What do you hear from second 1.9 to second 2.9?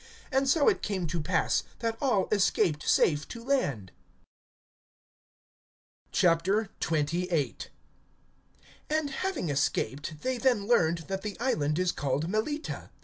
all escaped